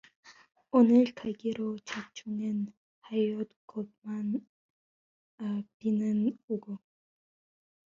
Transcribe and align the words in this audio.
오늘 0.71 1.13
가기로 1.13 1.77
작정은 1.85 2.73
하였건만 3.01 4.43
비는 5.77 6.35
오고 6.47 6.79